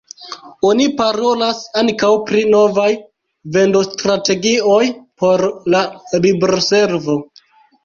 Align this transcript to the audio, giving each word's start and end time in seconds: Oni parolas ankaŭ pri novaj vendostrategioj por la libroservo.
Oni 0.69 0.85
parolas 1.01 1.59
ankaŭ 1.81 2.09
pri 2.29 2.41
novaj 2.55 2.87
vendostrategioj 3.59 4.81
por 5.23 5.47
la 5.77 5.85
libroservo. 6.27 7.23